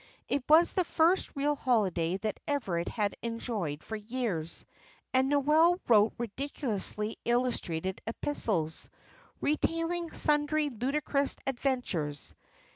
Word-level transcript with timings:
It 0.27 0.43
was 0.49 0.73
the 0.73 0.83
first 0.83 1.29
real 1.35 1.55
holiday 1.55 2.17
that 2.17 2.39
Everard 2.47 2.89
had 2.89 3.15
enjoyed 3.21 3.83
for 3.83 3.95
years, 3.95 4.65
and 5.13 5.29
Noel 5.29 5.79
wrote 5.87 6.13
ridiculously 6.17 7.19
illustrated 7.23 8.01
epistles, 8.07 8.89
retailing 9.41 10.09
sundry 10.09 10.69
ludicrous 10.69 11.35
adventures. 11.45 12.33